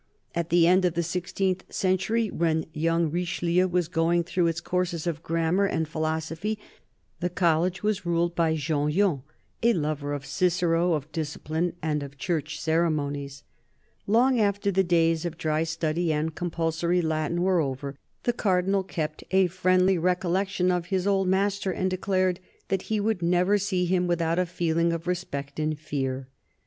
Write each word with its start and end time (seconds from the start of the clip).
At 0.33 0.49
the 0.49 0.65
end 0.65 0.83
of 0.83 0.95
the 0.95 1.03
sixteenth 1.03 1.63
century, 1.69 2.31
when 2.31 2.65
young 2.73 3.11
Richelieu 3.11 3.67
was 3.67 3.87
going 3.87 4.23
through 4.23 4.47
its 4.47 4.59
courses 4.59 5.05
of 5.05 5.21
"grammar" 5.21 5.67
and 5.67 5.87
"philo 5.87 6.17
sophy," 6.19 6.57
the 7.19 7.29
college 7.29 7.83
was 7.83 8.03
ruled 8.03 8.33
by 8.33 8.55
Jean 8.55 8.89
Yon, 8.89 9.21
a 9.61 9.73
lover 9.73 10.13
of 10.13 10.25
Cicero, 10.25 10.93
of 10.93 11.11
discipline, 11.11 11.73
and 11.83 12.01
of 12.01 12.17
Church 12.17 12.59
ceremonies. 12.59 13.43
Long 14.07 14.39
after 14.39 14.71
the 14.71 14.83
days 14.83 15.23
of 15.23 15.37
dry 15.37 15.61
study 15.63 16.11
and 16.11 16.33
compulsory 16.33 17.03
Latin 17.03 17.43
were 17.43 17.61
over, 17.61 17.95
the 18.23 18.33
Cardinal 18.33 18.81
kept 18.81 19.23
a 19.29 19.45
friendly 19.45 19.99
recollection 19.99 20.71
of 20.71 20.87
his 20.87 21.05
old 21.05 21.27
master, 21.27 21.69
and 21.71 21.91
declared 21.91 22.39
that 22.69 22.81
he 22.89 22.99
could 22.99 23.21
never 23.21 23.59
see 23.59 23.85
him 23.85 24.07
without" 24.07 24.39
a 24.39 24.47
feeling 24.47 24.93
of 24.93 25.05
respect 25.05 25.59
and 25.59 25.77
fear." 25.79 26.27